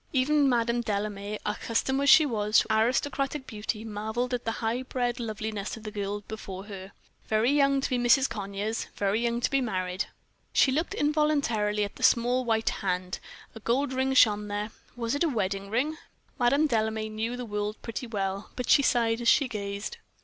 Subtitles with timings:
[0.13, 5.19] Even Madame Delame, accustomed as she was to aristocratic beauty, marveled at the high bred
[5.19, 6.91] loveliness of the girl before her.
[7.27, 8.27] Very young to be Mrs.
[8.27, 10.05] Conyers very young to be married.
[10.53, 13.19] She looked involuntarily at the small white hand;
[13.53, 15.97] a gold ring shone there was it a wedding ring?
[16.39, 19.97] Madame Delame knew the world pretty well, but she sighed as she gazed.